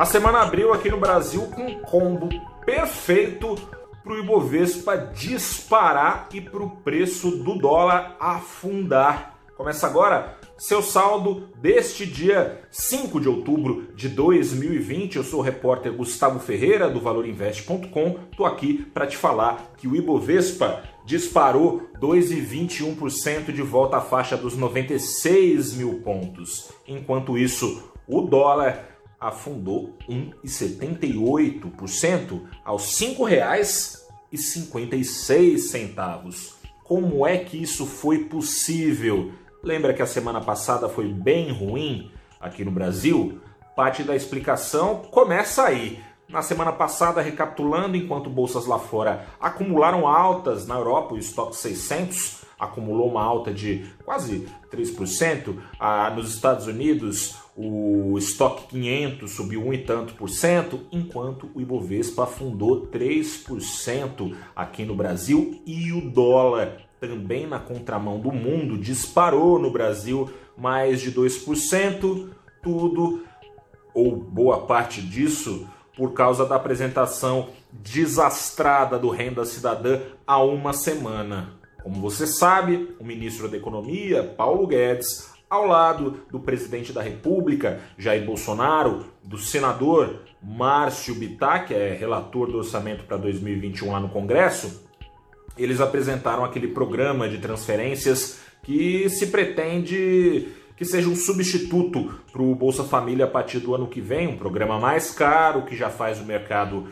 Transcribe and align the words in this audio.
A 0.00 0.06
semana 0.06 0.40
abriu 0.40 0.72
aqui 0.72 0.88
no 0.88 0.96
Brasil 0.96 1.42
com 1.54 1.60
um 1.60 1.78
combo 1.82 2.30
perfeito 2.64 3.54
para 4.02 4.14
o 4.14 4.18
Ibovespa 4.18 4.96
disparar 4.96 6.26
e 6.32 6.40
para 6.40 6.62
o 6.62 6.70
preço 6.70 7.30
do 7.30 7.58
dólar 7.58 8.16
afundar. 8.18 9.38
Começa 9.54 9.86
agora 9.86 10.38
seu 10.56 10.80
saldo 10.80 11.50
deste 11.56 12.06
dia 12.06 12.62
5 12.70 13.20
de 13.20 13.28
outubro 13.28 13.88
de 13.94 14.08
2020. 14.08 15.16
Eu 15.16 15.22
sou 15.22 15.40
o 15.40 15.42
repórter 15.42 15.92
Gustavo 15.92 16.40
Ferreira 16.40 16.88
do 16.88 16.98
valorinvest.com. 16.98 18.20
Tô 18.34 18.46
aqui 18.46 18.82
para 18.94 19.06
te 19.06 19.18
falar 19.18 19.74
que 19.76 19.86
o 19.86 19.94
Ibovespa 19.94 20.82
disparou 21.04 21.90
2,21% 22.00 23.52
de 23.52 23.60
volta 23.60 23.98
à 23.98 24.00
faixa 24.00 24.34
dos 24.34 24.56
96 24.56 25.74
mil 25.74 26.00
pontos. 26.00 26.70
Enquanto 26.88 27.36
isso, 27.36 27.92
o 28.08 28.22
dólar 28.22 28.89
afundou 29.20 29.96
1,78% 30.08 32.40
aos 32.64 32.98
R$ 32.98 33.14
5,56. 34.32 36.54
Como 36.82 37.26
é 37.26 37.36
que 37.38 37.62
isso 37.62 37.86
foi 37.86 38.24
possível? 38.24 39.32
Lembra 39.62 39.92
que 39.92 40.02
a 40.02 40.06
semana 40.06 40.40
passada 40.40 40.88
foi 40.88 41.12
bem 41.12 41.52
ruim 41.52 42.10
aqui 42.40 42.64
no 42.64 42.70
Brasil? 42.70 43.40
Parte 43.76 44.02
da 44.02 44.16
explicação 44.16 45.02
começa 45.10 45.64
aí. 45.64 46.00
Na 46.28 46.42
semana 46.42 46.72
passada, 46.72 47.20
recapitulando, 47.20 47.96
enquanto 47.96 48.30
bolsas 48.30 48.64
lá 48.64 48.78
fora 48.78 49.26
acumularam 49.40 50.06
altas 50.06 50.66
na 50.66 50.76
Europa, 50.76 51.14
o 51.14 51.18
estoque 51.18 51.56
600 51.56 52.40
acumulou 52.58 53.08
uma 53.08 53.22
alta 53.22 53.52
de 53.52 53.84
quase 54.04 54.48
3%. 54.70 55.58
Ah, 55.78 56.10
nos 56.10 56.32
Estados 56.32 56.66
Unidos, 56.66 57.36
o 57.56 58.16
estoque 58.16 58.68
500 58.68 59.30
subiu 59.30 59.66
um 59.66 59.72
e 59.72 59.78
tanto 59.78 60.14
por 60.14 60.30
cento, 60.30 60.80
enquanto 60.92 61.50
o 61.54 61.60
Ibovespa 61.60 62.24
afundou 62.24 62.86
3% 62.86 64.34
aqui 64.54 64.84
no 64.84 64.94
Brasil 64.94 65.60
e 65.66 65.92
o 65.92 66.10
dólar 66.10 66.78
também 67.00 67.46
na 67.46 67.58
contramão 67.58 68.20
do 68.20 68.30
mundo 68.30 68.76
disparou 68.76 69.58
no 69.58 69.70
Brasil 69.70 70.30
mais 70.56 71.00
de 71.00 71.10
2%, 71.10 72.28
tudo 72.62 73.24
ou 73.94 74.16
boa 74.16 74.66
parte 74.66 75.00
disso 75.00 75.66
por 75.96 76.12
causa 76.12 76.46
da 76.46 76.56
apresentação 76.56 77.48
desastrada 77.72 78.98
do 78.98 79.10
Renda 79.10 79.44
Cidadã 79.44 80.00
há 80.26 80.42
uma 80.42 80.72
semana. 80.72 81.58
Como 81.82 82.00
você 82.00 82.26
sabe, 82.26 82.94
o 83.00 83.04
ministro 83.04 83.48
da 83.48 83.56
Economia, 83.56 84.22
Paulo 84.22 84.66
Guedes, 84.66 85.30
ao 85.50 85.66
lado 85.66 86.22
do 86.30 86.38
presidente 86.38 86.92
da 86.92 87.02
República, 87.02 87.80
Jair 87.98 88.24
Bolsonaro, 88.24 89.06
do 89.24 89.36
senador 89.36 90.20
Márcio 90.40 91.16
Bittar, 91.16 91.66
que 91.66 91.74
é 91.74 91.92
relator 91.92 92.46
do 92.46 92.58
orçamento 92.58 93.02
para 93.04 93.16
2021 93.16 93.90
lá 93.90 93.98
no 93.98 94.08
Congresso, 94.08 94.88
eles 95.58 95.80
apresentaram 95.80 96.44
aquele 96.44 96.68
programa 96.68 97.28
de 97.28 97.38
transferências 97.38 98.40
que 98.62 99.08
se 99.10 99.26
pretende 99.26 100.48
que 100.76 100.84
seja 100.84 101.10
um 101.10 101.16
substituto 101.16 102.14
para 102.32 102.40
o 102.40 102.54
Bolsa 102.54 102.84
Família 102.84 103.26
a 103.26 103.28
partir 103.28 103.58
do 103.58 103.74
ano 103.74 103.86
que 103.86 104.00
vem, 104.00 104.28
um 104.28 104.38
programa 104.38 104.78
mais 104.78 105.10
caro 105.10 105.66
que 105.66 105.76
já 105.76 105.90
faz 105.90 106.18
o 106.18 106.24
mercado 106.24 106.86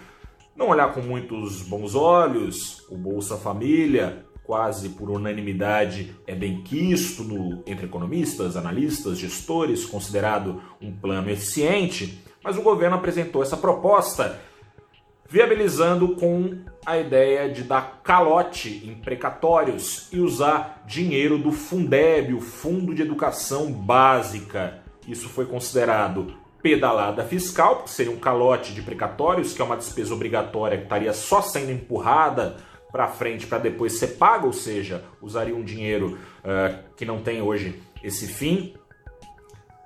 não 0.58 0.68
olhar 0.68 0.92
com 0.92 1.00
muitos 1.00 1.62
bons 1.62 1.94
olhos. 1.94 2.84
O 2.90 2.96
Bolsa 2.96 3.36
Família 3.36 4.26
quase 4.48 4.88
por 4.88 5.10
unanimidade, 5.10 6.16
é 6.26 6.34
bem 6.34 6.62
quisto 6.62 7.22
no, 7.22 7.62
entre 7.66 7.84
economistas, 7.84 8.56
analistas, 8.56 9.18
gestores, 9.18 9.84
considerado 9.84 10.62
um 10.80 10.90
plano 10.90 11.28
eficiente, 11.28 12.24
mas 12.42 12.56
o 12.56 12.62
governo 12.62 12.96
apresentou 12.96 13.42
essa 13.42 13.58
proposta 13.58 14.40
viabilizando 15.28 16.16
com 16.16 16.60
a 16.86 16.96
ideia 16.96 17.52
de 17.52 17.62
dar 17.62 18.00
calote 18.02 18.82
em 18.86 18.94
precatórios 18.94 20.08
e 20.10 20.18
usar 20.18 20.82
dinheiro 20.86 21.36
do 21.36 21.52
Fundeb, 21.52 22.32
o 22.32 22.40
Fundo 22.40 22.94
de 22.94 23.02
Educação 23.02 23.70
Básica. 23.70 24.78
Isso 25.06 25.28
foi 25.28 25.44
considerado 25.44 26.34
pedalada 26.62 27.22
fiscal, 27.22 27.82
que 27.82 27.90
seria 27.90 28.10
um 28.10 28.18
calote 28.18 28.72
de 28.72 28.80
precatórios, 28.80 29.52
que 29.52 29.60
é 29.60 29.64
uma 29.66 29.76
despesa 29.76 30.14
obrigatória 30.14 30.78
que 30.78 30.84
estaria 30.84 31.12
só 31.12 31.42
sendo 31.42 31.70
empurrada 31.70 32.56
para 32.90 33.08
frente 33.08 33.46
para 33.46 33.58
depois 33.58 33.94
ser 33.94 34.16
pago, 34.18 34.46
ou 34.46 34.52
seja, 34.52 35.04
usaria 35.20 35.54
um 35.54 35.62
dinheiro 35.62 36.18
uh, 36.40 36.78
que 36.96 37.04
não 37.04 37.20
tem 37.20 37.42
hoje 37.42 37.80
esse 38.02 38.26
fim 38.26 38.74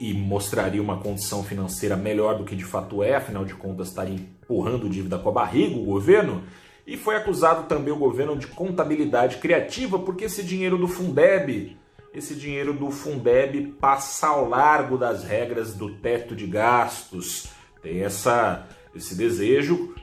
e 0.01 0.13
mostraria 0.13 0.83
uma 0.83 0.99
condição 0.99 1.45
financeira 1.45 1.97
melhor 1.97 2.37
do 2.37 2.45
que 2.45 2.57
de 2.57 2.65
fato 2.65 3.03
é, 3.03 3.15
afinal 3.15 3.45
de 3.45 3.55
contas 3.55 3.89
estaria 3.89 4.15
empurrando 4.15 4.89
dívida 4.89 5.19
com 5.19 5.29
a 5.29 5.33
barriga 5.33 5.77
o 5.77 5.85
governo. 5.85 6.43
E 6.85 6.97
foi 6.97 7.15
acusado 7.15 7.69
também 7.69 7.93
o 7.93 7.99
governo 7.99 8.37
de 8.37 8.49
contabilidade 8.49 9.37
criativa, 9.37 10.01
porque 10.01 10.25
esse 10.25 10.43
dinheiro 10.43 10.77
do 10.77 10.89
Fundeb, 10.89 11.77
esse 12.13 12.35
dinheiro 12.35 12.73
do 12.73 12.91
Fundeb 12.91 13.77
passa 13.81 14.27
ao 14.27 14.49
largo 14.49 14.99
das 14.99 15.23
regras 15.23 15.75
do 15.75 15.95
teto 15.95 16.35
de 16.35 16.47
gastos. 16.49 17.51
Tem 17.81 18.03
essa, 18.03 18.67
esse 18.95 19.15
desejo 19.15 19.95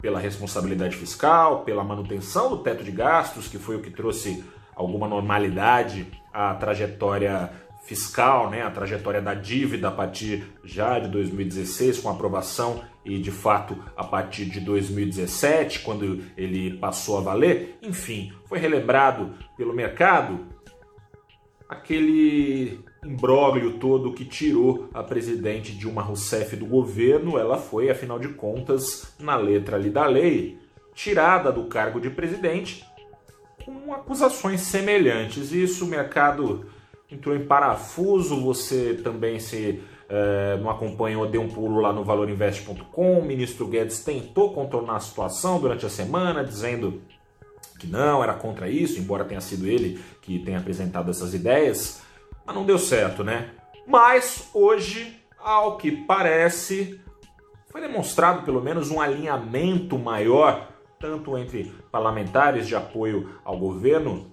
pela 0.00 0.18
responsabilidade 0.18 0.96
fiscal, 0.96 1.64
pela 1.64 1.82
manutenção 1.82 2.50
do 2.50 2.58
teto 2.58 2.84
de 2.84 2.90
gastos, 2.90 3.48
que 3.48 3.58
foi 3.58 3.76
o 3.76 3.82
que 3.82 3.90
trouxe 3.90 4.44
alguma 4.74 5.08
normalidade 5.08 6.06
à 6.32 6.54
trajetória 6.54 7.50
fiscal, 7.82 8.50
né, 8.50 8.62
a 8.62 8.70
trajetória 8.70 9.20
da 9.20 9.34
dívida 9.34 9.88
a 9.88 9.90
partir 9.90 10.44
já 10.62 10.98
de 10.98 11.08
2016 11.08 11.98
com 11.98 12.10
aprovação 12.10 12.82
e 13.02 13.18
de 13.18 13.30
fato 13.30 13.82
a 13.96 14.04
partir 14.04 14.44
de 14.44 14.60
2017 14.60 15.80
quando 15.80 16.22
ele 16.36 16.76
passou 16.76 17.16
a 17.16 17.22
valer, 17.22 17.78
enfim, 17.80 18.32
foi 18.44 18.58
relembrado 18.58 19.34
pelo 19.56 19.72
mercado 19.72 20.46
aquele 21.68 22.84
imbróglio 23.04 23.78
todo 23.78 24.12
que 24.12 24.24
tirou 24.24 24.88
a 24.92 25.02
presidente 25.02 25.72
Dilma 25.72 26.02
Rousseff 26.02 26.56
do 26.56 26.66
governo, 26.66 27.38
ela 27.38 27.58
foi, 27.58 27.90
afinal 27.90 28.18
de 28.18 28.28
contas, 28.28 29.14
na 29.18 29.36
letra 29.36 29.76
ali 29.76 29.90
da 29.90 30.06
lei, 30.06 30.58
tirada 30.94 31.52
do 31.52 31.64
cargo 31.64 32.00
de 32.00 32.10
presidente 32.10 32.84
com 33.64 33.92
acusações 33.92 34.62
semelhantes. 34.62 35.52
Isso 35.52 35.84
o 35.84 35.88
mercado 35.88 36.66
entrou 37.10 37.36
em 37.36 37.44
parafuso, 37.44 38.40
você 38.40 38.94
também 38.94 39.38
se 39.38 39.82
é, 40.08 40.56
não 40.56 40.70
acompanhou, 40.70 41.26
deu 41.26 41.42
um 41.42 41.48
pulo 41.48 41.80
lá 41.80 41.92
no 41.92 42.02
valorinvest.com. 42.02 43.18
O 43.18 43.24
ministro 43.24 43.66
Guedes 43.66 44.02
tentou 44.02 44.52
contornar 44.52 44.96
a 44.96 45.00
situação 45.00 45.60
durante 45.60 45.84
a 45.84 45.90
semana, 45.90 46.42
dizendo 46.42 47.02
que 47.78 47.86
não, 47.86 48.22
era 48.24 48.34
contra 48.34 48.68
isso, 48.68 48.98
embora 48.98 49.24
tenha 49.24 49.40
sido 49.40 49.66
ele 49.66 50.00
que 50.20 50.38
tenha 50.40 50.58
apresentado 50.58 51.10
essas 51.10 51.32
ideias, 51.32 52.00
mas 52.48 52.56
não 52.56 52.64
deu 52.64 52.78
certo, 52.78 53.22
né? 53.22 53.50
Mas 53.86 54.48
hoje, 54.54 55.22
ao 55.38 55.76
que 55.76 55.92
parece, 55.92 56.98
foi 57.70 57.82
demonstrado 57.82 58.42
pelo 58.42 58.62
menos 58.62 58.90
um 58.90 59.02
alinhamento 59.02 59.98
maior, 59.98 60.66
tanto 60.98 61.36
entre 61.36 61.64
parlamentares 61.92 62.66
de 62.66 62.74
apoio 62.74 63.38
ao 63.44 63.58
governo, 63.58 64.32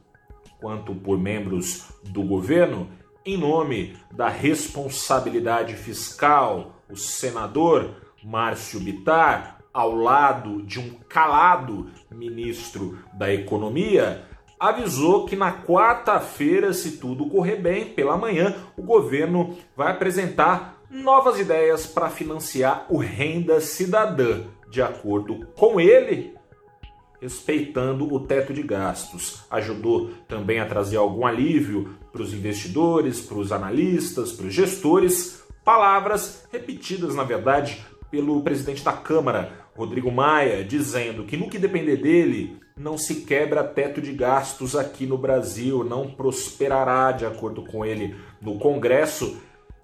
quanto 0.61 0.95
por 0.95 1.19
membros 1.19 1.89
do 2.05 2.23
governo, 2.23 2.87
em 3.25 3.35
nome 3.37 3.97
da 4.13 4.29
responsabilidade 4.29 5.73
fiscal, 5.75 6.81
o 6.89 6.95
senador 6.95 7.95
Márcio 8.23 8.79
Bitar 8.79 9.57
ao 9.73 9.93
lado 9.93 10.61
de 10.61 10.79
um 10.79 10.93
calado 11.09 11.91
ministro 12.09 12.97
da 13.13 13.33
Economia, 13.33 14.25
avisou 14.69 15.25
que 15.25 15.35
na 15.35 15.51
quarta-feira, 15.51 16.73
se 16.73 16.97
tudo 16.97 17.29
correr 17.29 17.57
bem, 17.57 17.85
pela 17.85 18.17
manhã, 18.17 18.55
o 18.77 18.81
governo 18.81 19.55
vai 19.75 19.91
apresentar 19.91 20.81
novas 20.90 21.40
ideias 21.40 21.85
para 21.85 22.09
financiar 22.09 22.85
o 22.90 22.97
Renda 22.97 23.59
Cidadã. 23.59 24.43
De 24.69 24.81
acordo 24.81 25.47
com 25.55 25.79
ele, 25.79 26.35
respeitando 27.22 28.13
o 28.13 28.19
teto 28.19 28.53
de 28.53 28.61
gastos. 28.61 29.43
Ajudou 29.49 30.11
também 30.28 30.59
a 30.59 30.66
trazer 30.66 30.97
algum 30.97 31.25
alívio 31.25 31.95
para 32.11 32.22
os 32.22 32.34
investidores, 32.34 33.22
para 33.22 33.37
os 33.37 33.51
analistas, 33.51 34.31
para 34.31 34.47
os 34.47 34.53
gestores. 34.53 35.43
Palavras 35.63 36.47
repetidas, 36.51 37.16
na 37.16 37.23
verdade, 37.23 37.84
pelo 38.11 38.41
presidente 38.41 38.84
da 38.84 38.93
Câmara, 38.93 39.66
Rodrigo 39.75 40.11
Maia, 40.11 40.63
dizendo 40.63 41.23
que 41.23 41.35
no 41.35 41.49
que 41.49 41.57
depender 41.57 41.97
dele, 41.97 42.59
não 42.77 42.97
se 42.97 43.22
quebra 43.22 43.63
teto 43.63 44.01
de 44.01 44.11
gastos 44.11 44.75
aqui 44.75 45.05
no 45.05 45.17
Brasil, 45.17 45.81
não 45.81 46.11
prosperará, 46.11 47.13
de 47.13 47.25
acordo 47.25 47.61
com 47.61 47.85
ele, 47.85 48.16
no 48.41 48.59
Congresso. 48.59 49.37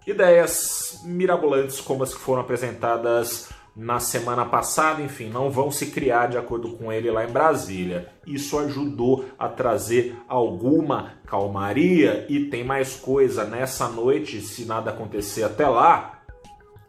Ideias 0.05 0.99
mirabolantes 1.05 1.79
como 1.79 2.03
as 2.03 2.13
que 2.13 2.19
foram 2.19 2.41
apresentadas 2.41 3.49
na 3.73 4.01
semana 4.01 4.45
passada, 4.45 5.01
enfim, 5.01 5.29
não 5.29 5.49
vão 5.49 5.71
se 5.71 5.85
criar 5.85 6.27
de 6.27 6.37
acordo 6.37 6.73
com 6.73 6.91
ele 6.91 7.09
lá 7.09 7.23
em 7.23 7.31
Brasília. 7.31 8.09
Isso 8.27 8.59
ajudou 8.59 9.23
a 9.39 9.47
trazer 9.47 10.17
alguma 10.27 11.13
calmaria 11.25 12.25
e 12.27 12.47
tem 12.47 12.61
mais 12.61 12.97
coisa. 12.97 13.45
Nessa 13.45 13.87
noite, 13.87 14.41
se 14.41 14.65
nada 14.65 14.91
acontecer 14.91 15.43
até 15.43 15.65
lá, 15.65 16.19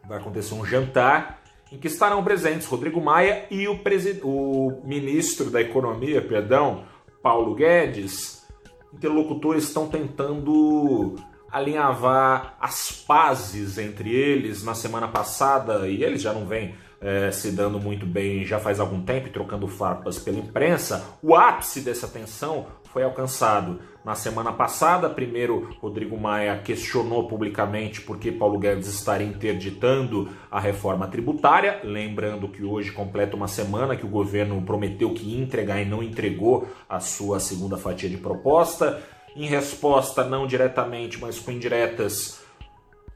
vai 0.05 0.17
acontecer 0.17 0.53
um 0.53 0.65
jantar 0.65 1.42
em 1.73 1.79
que 1.79 1.87
estarão 1.87 2.23
presentes 2.23 2.67
Rodrigo 2.67 3.01
Maia 3.01 3.47
e 3.49 3.67
o, 3.67 3.81
o 4.23 4.81
ministro 4.85 5.49
da 5.49 5.59
Economia, 5.59 6.21
perdão, 6.21 6.83
Paulo 7.21 7.55
Guedes. 7.55 8.45
Interlocutores 8.93 9.63
estão 9.63 9.87
tentando 9.87 11.15
alinhavar 11.51 12.55
as 12.61 12.91
pazes 12.91 13.79
entre 13.79 14.13
eles 14.13 14.63
na 14.63 14.75
semana 14.75 15.07
passada 15.07 15.87
e 15.87 16.03
eles 16.03 16.21
já 16.21 16.31
não 16.31 16.45
vêm 16.45 16.75
é, 17.01 17.31
se 17.31 17.51
dando 17.51 17.79
muito 17.79 18.05
bem 18.05 18.45
já 18.45 18.59
faz 18.59 18.79
algum 18.79 19.01
tempo, 19.01 19.29
trocando 19.29 19.67
farpas 19.67 20.19
pela 20.19 20.37
imprensa. 20.37 21.17
O 21.23 21.35
ápice 21.35 21.81
dessa 21.81 22.07
tensão 22.07 22.67
foi 22.91 23.01
alcançado 23.01 23.79
na 24.03 24.15
semana 24.15 24.51
passada. 24.51 25.09
Primeiro, 25.09 25.75
Rodrigo 25.81 26.17
Maia 26.17 26.57
questionou 26.57 27.27
publicamente 27.27 28.01
por 28.01 28.17
que 28.17 28.31
Paulo 28.31 28.59
Guedes 28.59 28.87
estaria 28.87 29.27
interditando 29.27 30.29
a 30.51 30.59
reforma 30.59 31.07
tributária. 31.07 31.79
Lembrando 31.83 32.47
que 32.47 32.63
hoje 32.63 32.91
completa 32.91 33.35
uma 33.35 33.47
semana 33.47 33.95
que 33.95 34.05
o 34.05 34.09
governo 34.09 34.61
prometeu 34.61 35.13
que 35.13 35.25
ia 35.25 35.41
entregar 35.41 35.81
e 35.81 35.85
não 35.85 36.03
entregou 36.03 36.67
a 36.89 36.99
sua 36.99 37.39
segunda 37.39 37.77
fatia 37.77 38.09
de 38.09 38.17
proposta. 38.17 39.01
Em 39.35 39.47
resposta, 39.47 40.23
não 40.23 40.45
diretamente, 40.45 41.19
mas 41.19 41.39
com 41.39 41.51
indiretas, 41.51 42.43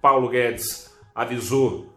Paulo 0.01 0.29
Guedes 0.29 0.97
avisou 1.13 1.93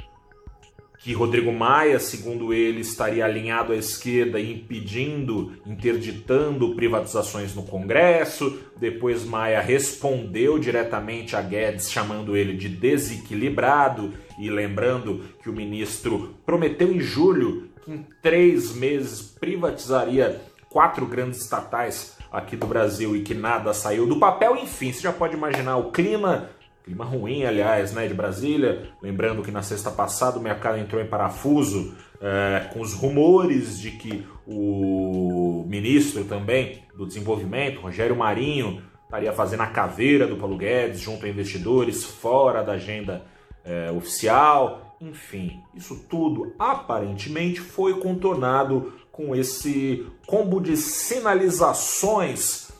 que 1.02 1.14
Rodrigo 1.14 1.50
Maia, 1.50 1.98
segundo 1.98 2.52
ele, 2.52 2.80
estaria 2.80 3.24
alinhado 3.24 3.72
à 3.72 3.76
esquerda 3.76 4.38
impedindo, 4.38 5.54
interditando 5.64 6.74
privatizações 6.74 7.54
no 7.54 7.62
Congresso. 7.62 8.60
Depois 8.78 9.24
Maia 9.24 9.62
respondeu 9.62 10.58
diretamente 10.58 11.34
a 11.34 11.40
Guedes, 11.40 11.90
chamando 11.90 12.36
ele 12.36 12.54
de 12.54 12.68
desequilibrado 12.68 14.12
e 14.38 14.50
lembrando 14.50 15.24
que 15.42 15.48
o 15.48 15.54
ministro 15.54 16.34
prometeu 16.44 16.92
em 16.92 17.00
julho 17.00 17.70
que 17.82 17.90
em 17.90 18.06
três 18.20 18.74
meses 18.74 19.22
privatizaria 19.22 20.38
quatro 20.68 21.06
grandes 21.06 21.40
estatais 21.40 22.18
aqui 22.30 22.56
do 22.56 22.66
Brasil 22.66 23.16
e 23.16 23.22
que 23.22 23.34
nada 23.34 23.72
saiu 23.72 24.06
do 24.06 24.18
papel. 24.18 24.54
Enfim, 24.56 24.92
você 24.92 25.00
já 25.00 25.12
pode 25.12 25.34
imaginar 25.34 25.78
o 25.78 25.90
clima, 25.90 26.50
clima 26.84 27.04
ruim, 27.04 27.44
aliás, 27.44 27.92
né, 27.92 28.06
de 28.06 28.14
Brasília. 28.14 28.90
Lembrando 29.02 29.42
que 29.42 29.50
na 29.50 29.62
sexta 29.62 29.90
passada 29.90 30.38
o 30.38 30.42
mercado 30.42 30.78
entrou 30.78 31.00
em 31.00 31.06
parafuso 31.06 31.94
é, 32.20 32.68
com 32.72 32.80
os 32.80 32.92
rumores 32.92 33.78
de 33.78 33.92
que 33.92 34.26
o 34.46 35.64
ministro 35.66 36.24
também 36.24 36.82
do 36.96 37.06
desenvolvimento, 37.06 37.80
Rogério 37.80 38.16
Marinho, 38.16 38.82
estaria 39.04 39.32
fazendo 39.32 39.62
a 39.62 39.66
caveira 39.66 40.26
do 40.26 40.36
Paulo 40.36 40.56
Guedes 40.56 41.00
junto 41.00 41.26
a 41.26 41.28
investidores 41.28 42.04
fora 42.04 42.62
da 42.62 42.72
agenda 42.72 43.24
é, 43.64 43.90
oficial. 43.90 44.96
Enfim, 45.00 45.62
isso 45.74 46.04
tudo 46.08 46.54
aparentemente 46.58 47.60
foi 47.60 47.98
contornado 47.98 48.92
com 49.10 49.34
esse 49.34 50.06
combo 50.26 50.60
de 50.60 50.76
sinalizações 50.76 52.70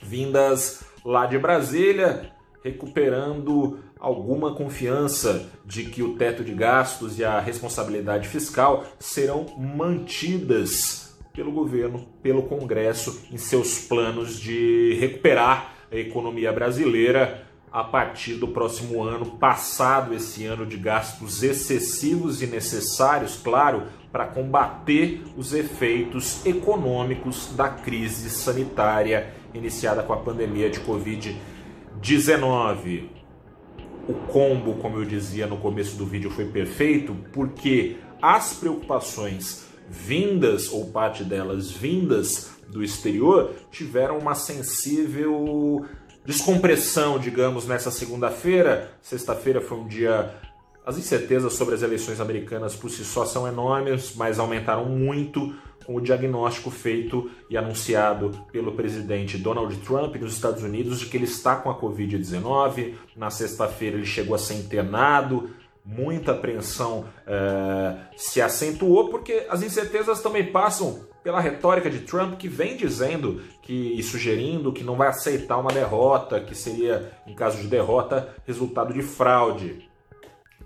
vindas 0.00 0.84
lá 1.04 1.26
de 1.26 1.38
Brasília, 1.38 2.32
recuperando 2.62 3.78
alguma 3.98 4.54
confiança 4.54 5.50
de 5.64 5.84
que 5.84 6.02
o 6.02 6.16
teto 6.16 6.44
de 6.44 6.52
gastos 6.52 7.18
e 7.18 7.24
a 7.24 7.40
responsabilidade 7.40 8.28
fiscal 8.28 8.84
serão 8.98 9.46
mantidas 9.58 11.16
pelo 11.32 11.50
governo, 11.50 12.06
pelo 12.22 12.42
Congresso, 12.42 13.26
em 13.30 13.38
seus 13.38 13.78
planos 13.78 14.38
de 14.38 14.96
recuperar 15.00 15.74
a 15.90 15.96
economia 15.96 16.52
brasileira 16.52 17.46
a 17.70 17.82
partir 17.82 18.34
do 18.34 18.48
próximo 18.48 19.02
ano, 19.02 19.38
passado 19.38 20.14
esse 20.14 20.44
ano 20.44 20.66
de 20.66 20.76
gastos 20.76 21.42
excessivos 21.42 22.42
e 22.42 22.46
necessários, 22.46 23.40
claro, 23.42 23.84
para 24.12 24.26
combater 24.26 25.22
os 25.38 25.54
efeitos 25.54 26.44
econômicos 26.44 27.50
da 27.56 27.70
crise 27.70 28.28
sanitária 28.28 29.32
iniciada 29.54 30.02
com 30.02 30.12
a 30.12 30.18
pandemia 30.18 30.68
de 30.68 30.80
Covid-19. 30.80 31.36
O 34.08 34.14
combo, 34.26 34.74
como 34.74 34.98
eu 34.98 35.04
dizia 35.04 35.46
no 35.46 35.56
começo 35.56 35.96
do 35.96 36.04
vídeo, 36.04 36.30
foi 36.30 36.46
perfeito 36.46 37.14
porque 37.32 37.96
as 38.20 38.54
preocupações 38.54 39.66
vindas, 39.88 40.72
ou 40.72 40.90
parte 40.90 41.22
delas 41.22 41.70
vindas 41.70 42.50
do 42.68 42.82
exterior, 42.82 43.54
tiveram 43.70 44.18
uma 44.18 44.34
sensível 44.34 45.86
descompressão, 46.26 47.20
digamos, 47.20 47.66
nessa 47.66 47.90
segunda-feira. 47.92 48.90
Sexta-feira 49.00 49.60
foi 49.60 49.78
um 49.78 49.86
dia 49.86 50.34
as 50.84 50.98
incertezas 50.98 51.52
sobre 51.52 51.76
as 51.76 51.82
eleições 51.82 52.20
americanas 52.20 52.74
por 52.74 52.90
si 52.90 53.04
só 53.04 53.24
são 53.24 53.46
enormes, 53.46 54.14
mas 54.16 54.40
aumentaram 54.40 54.86
muito 54.86 55.54
com 55.84 55.96
o 55.96 56.00
diagnóstico 56.00 56.70
feito 56.70 57.30
e 57.48 57.56
anunciado 57.56 58.30
pelo 58.50 58.72
presidente 58.72 59.38
Donald 59.38 59.74
Trump 59.78 60.16
nos 60.16 60.34
Estados 60.34 60.62
Unidos 60.62 61.00
de 61.00 61.06
que 61.06 61.16
ele 61.16 61.24
está 61.24 61.56
com 61.56 61.70
a 61.70 61.78
Covid-19. 61.78 62.94
Na 63.16 63.30
sexta-feira 63.30 63.96
ele 63.96 64.06
chegou 64.06 64.34
a 64.34 64.38
ser 64.38 64.54
internado. 64.54 65.50
Muita 65.84 66.32
apreensão 66.32 67.06
é, 67.26 67.96
se 68.16 68.40
acentuou 68.40 69.10
porque 69.10 69.46
as 69.48 69.62
incertezas 69.62 70.22
também 70.22 70.52
passam 70.52 71.00
pela 71.22 71.40
retórica 71.40 71.90
de 71.90 72.00
Trump 72.00 72.36
que 72.36 72.48
vem 72.48 72.76
dizendo 72.76 73.40
que 73.62 73.92
e 73.98 74.02
sugerindo 74.02 74.72
que 74.72 74.84
não 74.84 74.96
vai 74.96 75.08
aceitar 75.08 75.58
uma 75.58 75.72
derrota, 75.72 76.40
que 76.40 76.54
seria, 76.54 77.12
em 77.26 77.34
caso 77.34 77.58
de 77.58 77.68
derrota, 77.68 78.34
resultado 78.46 78.92
de 78.92 79.02
fraude. 79.02 79.88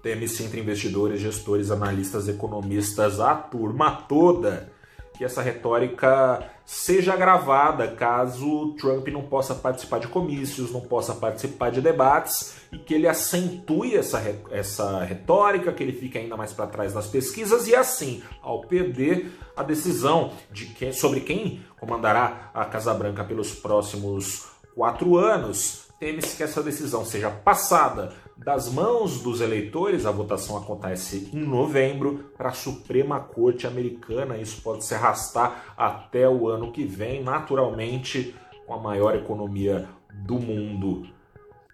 Teme-se 0.02 0.44
entre 0.44 0.60
investidores, 0.60 1.20
gestores, 1.20 1.70
analistas, 1.70 2.28
economistas, 2.28 3.20
a 3.20 3.34
turma 3.34 3.90
toda, 3.90 4.72
que 5.16 5.24
essa 5.24 5.40
retórica 5.40 6.50
seja 6.64 7.16
gravada 7.16 7.88
caso 7.88 8.74
Trump 8.78 9.06
não 9.08 9.22
possa 9.22 9.54
participar 9.54 10.00
de 10.00 10.08
comícios, 10.08 10.72
não 10.72 10.80
possa 10.80 11.14
participar 11.14 11.70
de 11.70 11.80
debates 11.80 12.56
e 12.72 12.78
que 12.78 12.92
ele 12.92 13.08
acentue 13.08 13.96
essa, 13.96 14.20
essa 14.50 15.04
retórica, 15.04 15.72
que 15.72 15.82
ele 15.82 15.92
fique 15.92 16.18
ainda 16.18 16.36
mais 16.36 16.52
para 16.52 16.66
trás 16.66 16.92
nas 16.92 17.06
pesquisas 17.06 17.66
e 17.68 17.74
assim, 17.74 18.22
ao 18.42 18.62
perder 18.62 19.32
a 19.56 19.62
decisão 19.62 20.32
de 20.50 20.66
que, 20.66 20.92
sobre 20.92 21.20
quem 21.20 21.64
comandará 21.78 22.50
a 22.52 22.64
Casa 22.64 22.92
Branca 22.92 23.24
pelos 23.24 23.54
próximos 23.54 24.46
quatro 24.74 25.16
anos, 25.16 25.86
teme-se 25.98 26.36
que 26.36 26.42
essa 26.42 26.62
decisão 26.62 27.04
seja 27.04 27.30
passada 27.30 28.12
das 28.36 28.70
mãos 28.70 29.22
dos 29.22 29.40
eleitores. 29.40 30.04
A 30.04 30.10
votação 30.10 30.56
acontece 30.56 31.30
em 31.32 31.38
novembro 31.38 32.30
para 32.36 32.50
a 32.50 32.52
Suprema 32.52 33.18
Corte 33.18 33.66
Americana. 33.66 34.36
Isso 34.36 34.60
pode 34.62 34.84
se 34.84 34.94
arrastar 34.94 35.74
até 35.76 36.28
o 36.28 36.48
ano 36.48 36.70
que 36.70 36.84
vem, 36.84 37.22
naturalmente, 37.22 38.34
com 38.66 38.74
a 38.74 38.78
maior 38.78 39.14
economia 39.14 39.88
do 40.12 40.34
mundo. 40.38 41.08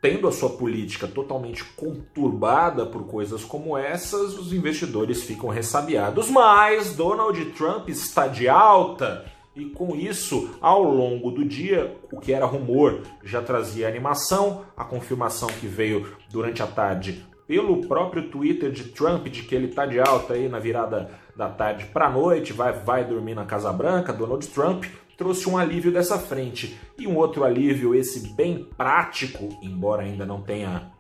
Tendo 0.00 0.26
a 0.26 0.32
sua 0.32 0.50
política 0.50 1.06
totalmente 1.06 1.62
conturbada 1.62 2.84
por 2.84 3.06
coisas 3.06 3.44
como 3.44 3.78
essas, 3.78 4.36
os 4.36 4.52
investidores 4.52 5.22
ficam 5.22 5.48
ressabiados. 5.48 6.28
Mas 6.28 6.96
Donald 6.96 7.44
Trump 7.52 7.88
está 7.88 8.26
de 8.26 8.48
alta 8.48 9.31
e 9.54 9.66
com 9.66 9.94
isso, 9.94 10.56
ao 10.60 10.82
longo 10.82 11.30
do 11.30 11.44
dia, 11.44 11.96
o 12.10 12.18
que 12.18 12.32
era 12.32 12.46
rumor 12.46 13.02
já 13.22 13.42
trazia 13.42 13.86
animação, 13.86 14.64
a 14.76 14.84
confirmação 14.84 15.48
que 15.48 15.66
veio 15.66 16.16
durante 16.30 16.62
a 16.62 16.66
tarde 16.66 17.26
pelo 17.46 17.86
próprio 17.86 18.30
Twitter 18.30 18.70
de 18.70 18.84
Trump 18.84 19.26
de 19.26 19.42
que 19.42 19.54
ele 19.54 19.66
está 19.66 19.84
de 19.84 20.00
alta 20.00 20.34
aí 20.34 20.48
na 20.48 20.58
virada 20.58 21.10
da 21.36 21.50
tarde 21.50 21.84
para 21.86 22.08
noite, 22.08 22.52
vai, 22.52 22.72
vai 22.72 23.04
dormir 23.04 23.34
na 23.34 23.44
Casa 23.44 23.70
Branca, 23.72 24.12
Donald 24.12 24.46
Trump 24.48 24.84
trouxe 25.16 25.48
um 25.48 25.56
alívio 25.58 25.92
dessa 25.92 26.18
frente. 26.18 26.78
E 26.98 27.06
um 27.06 27.16
outro 27.16 27.44
alívio, 27.44 27.94
esse 27.94 28.34
bem 28.34 28.68
prático, 28.76 29.48
embora 29.62 30.02
ainda 30.02 30.24
não 30.24 30.40
tenha 30.40 30.90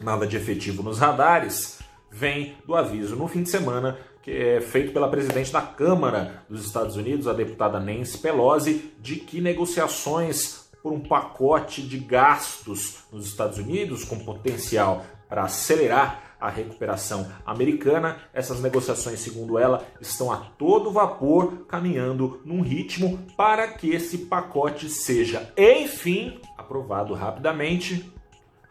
nada 0.00 0.26
de 0.26 0.36
efetivo 0.36 0.82
nos 0.82 0.98
radares, 0.98 1.78
vem 2.10 2.54
do 2.66 2.74
aviso 2.74 3.16
no 3.16 3.28
fim 3.28 3.42
de 3.42 3.50
semana 3.50 3.96
que 4.26 4.32
é 4.32 4.60
feito 4.60 4.92
pela 4.92 5.08
presidente 5.08 5.52
da 5.52 5.62
Câmara 5.62 6.42
dos 6.50 6.66
Estados 6.66 6.96
Unidos, 6.96 7.28
a 7.28 7.32
deputada 7.32 7.78
Nancy 7.78 8.18
Pelosi, 8.18 8.92
de 9.00 9.14
que 9.14 9.40
negociações 9.40 10.68
por 10.82 10.92
um 10.92 10.98
pacote 10.98 11.80
de 11.80 11.96
gastos 11.96 13.04
nos 13.12 13.24
Estados 13.24 13.56
Unidos 13.56 14.02
com 14.02 14.18
potencial 14.18 15.06
para 15.28 15.44
acelerar 15.44 16.34
a 16.40 16.50
recuperação 16.50 17.30
americana. 17.46 18.16
Essas 18.34 18.60
negociações, 18.60 19.20
segundo 19.20 19.60
ela, 19.60 19.86
estão 20.00 20.32
a 20.32 20.38
todo 20.38 20.90
vapor, 20.90 21.64
caminhando 21.68 22.40
num 22.44 22.62
ritmo 22.62 23.20
para 23.36 23.68
que 23.68 23.90
esse 23.90 24.18
pacote 24.18 24.88
seja, 24.88 25.52
enfim, 25.56 26.40
aprovado 26.58 27.14
rapidamente. 27.14 28.12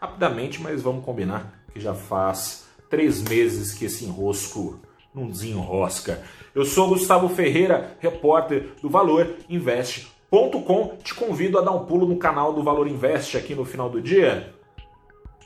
Rapidamente, 0.02 0.62
mas 0.62 0.82
vamos 0.82 1.06
combinar 1.06 1.64
que 1.72 1.80
já 1.80 1.94
faz 1.94 2.66
três 2.90 3.22
meses 3.22 3.74
que 3.74 3.86
esse 3.86 4.04
enrosco 4.04 4.82
não 5.16 5.28
desenrosca. 5.28 6.22
Eu 6.54 6.66
sou 6.66 6.90
Gustavo 6.90 7.30
Ferreira, 7.30 7.96
repórter 8.00 8.72
do 8.82 8.90
Valor 8.90 9.36
Investe.com. 9.50 10.98
Te 11.02 11.16
convido 11.16 11.58
a 11.58 11.62
dar 11.62 11.72
um 11.72 11.86
pulo 11.86 12.06
no 12.06 12.18
canal 12.18 12.52
do 12.52 12.62
Valor 12.62 12.88
Investe 12.88 13.38
aqui 13.38 13.56
no 13.56 13.64
final 13.64 13.90
do 13.90 14.02
dia. 14.02 14.54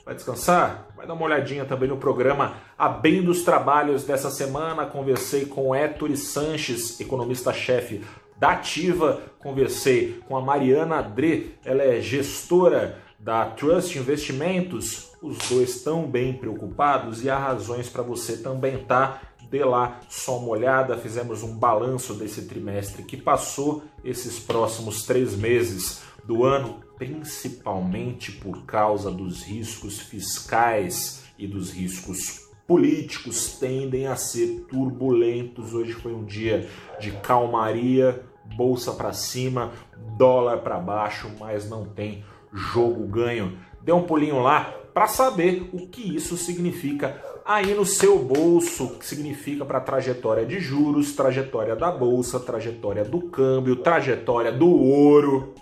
Vai 0.04 0.16
descansar? 0.16 0.88
Vai 0.98 1.06
dar 1.06 1.14
uma 1.14 1.26
olhadinha 1.26 1.66
também 1.66 1.88
no 1.88 1.98
programa 1.98 2.56
Abrindo 2.76 3.30
os 3.30 3.44
Trabalhos 3.44 4.04
dessa 4.04 4.32
semana. 4.32 4.88
Conversei 4.88 5.46
com 5.46 5.76
Héctor 5.76 6.16
Sanches, 6.18 7.00
economista-chefe 7.00 8.02
da 8.40 8.52
Ativa. 8.52 9.22
Conversei 9.38 10.20
com 10.28 10.36
a 10.36 10.42
Mariana 10.42 10.98
Adré, 10.98 11.44
ela 11.64 11.84
é 11.84 12.02
gestora 12.02 12.98
da 13.20 13.46
Trust 13.46 14.00
Investimentos. 14.00 15.12
Os 15.22 15.38
dois 15.50 15.76
estão 15.76 16.08
bem 16.08 16.34
preocupados 16.34 17.24
e 17.24 17.30
há 17.30 17.38
razões 17.38 17.90
para 17.90 18.02
você 18.02 18.38
também 18.38 18.76
estar. 18.76 19.22
Tá 19.22 19.29
dê 19.50 19.64
lá 19.64 20.00
só 20.08 20.38
uma 20.38 20.50
olhada, 20.50 20.98
fizemos 20.98 21.44
um 21.44 21.56
balanço 21.56 22.14
desse 22.14 22.44
trimestre 22.44 23.04
que 23.04 23.18
passou, 23.18 23.84
esses 24.04 24.40
próximos 24.40 25.04
três 25.06 25.36
meses 25.36 26.02
do 26.24 26.44
ano, 26.44 26.80
principalmente 26.98 28.32
por 28.32 28.64
causa 28.66 29.10
dos 29.10 29.42
riscos 29.44 30.00
fiscais 30.00 31.24
e 31.38 31.48
dos 31.48 31.72
riscos 31.72 32.48
políticos, 32.68 33.58
tendem 33.60 34.06
a 34.06 34.16
ser 34.16 34.66
turbulentos. 34.70 35.74
Hoje 35.74 35.94
foi 35.94 36.14
um 36.14 36.24
dia 36.24 36.70
de 37.00 37.12
calmaria, 37.14 38.24
bolsa 38.56 38.92
para 38.92 39.12
cima, 39.14 39.72
dólar 40.18 40.60
para 40.60 40.78
baixo, 40.78 41.32
mas 41.40 41.68
não 41.68 41.86
tem 41.86 42.24
jogo 42.54 43.08
ganho. 43.08 43.58
Dê 43.82 43.92
um 43.92 44.04
pulinho 44.04 44.40
lá 44.40 44.76
para 44.94 45.08
saber 45.08 45.70
o 45.74 45.88
que 45.88 46.16
isso 46.16 46.38
significa 46.38 47.24
aí 47.50 47.74
no 47.74 47.84
seu 47.84 48.20
bolso, 48.20 49.00
que 49.00 49.06
significa 49.08 49.66
para 49.66 49.80
a 49.80 49.82
trajetória 49.82 50.46
de 50.46 50.60
juros, 50.60 51.14
trajetória 51.14 51.76
da 51.76 51.92
bolsa, 51.92 52.40
trajetória 52.40 53.04
do 53.04 53.24
câmbio, 53.24 53.78
trajetória 53.78 54.52
do 54.52 54.70
ouro. 54.70 55.56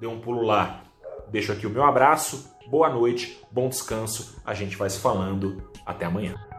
Dê 0.00 0.08
um 0.08 0.20
pulo 0.20 0.42
lá. 0.42 0.82
Deixo 1.28 1.52
aqui 1.52 1.68
o 1.68 1.70
meu 1.70 1.84
abraço, 1.84 2.52
boa 2.68 2.90
noite, 2.90 3.40
bom 3.52 3.68
descanso. 3.68 4.42
A 4.44 4.54
gente 4.54 4.76
vai 4.76 4.90
se 4.90 4.98
falando. 4.98 5.62
Até 5.86 6.04
amanhã. 6.04 6.49